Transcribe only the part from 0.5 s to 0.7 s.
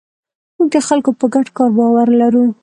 موږ